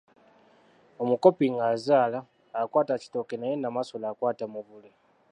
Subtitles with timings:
[1.01, 2.19] Omukopi ng’azaala,
[2.61, 4.89] akwata kitooke naye Namasole akwata Muvule.